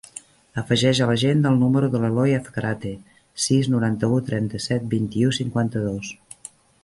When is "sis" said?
3.45-3.69